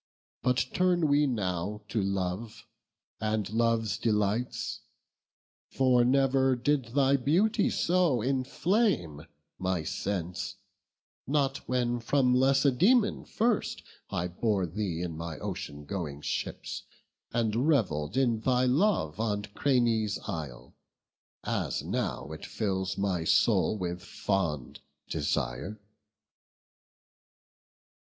But 0.41 0.65
turn 0.73 1.07
we 1.09 1.27
now 1.27 1.83
to 1.89 2.01
love, 2.01 2.65
and 3.19 3.47
love's 3.51 3.99
delights; 3.99 4.79
For 5.69 6.03
never 6.03 6.55
did 6.55 6.85
thy 6.95 7.17
beauty 7.17 7.69
so 7.69 8.19
inflame 8.23 9.27
My 9.59 9.83
sense; 9.83 10.55
not 11.27 11.59
when 11.69 11.99
from 11.99 12.33
Lacedaemon 12.35 13.25
first 13.25 13.83
I 14.09 14.27
bore 14.27 14.65
thee 14.65 15.03
in 15.03 15.15
my 15.15 15.37
ocean 15.37 15.85
going 15.85 16.21
ships, 16.21 16.81
And 17.31 17.67
revell'd 17.67 18.17
in 18.17 18.39
thy 18.39 18.65
love 18.65 19.19
on 19.19 19.43
Cranae's 19.53 20.17
isle, 20.25 20.73
As 21.43 21.83
now 21.83 22.31
it 22.31 22.43
fills 22.43 22.97
my 22.97 23.23
soul 23.23 23.77
with 23.77 24.01
fond 24.03 24.79
desire." 25.07 25.79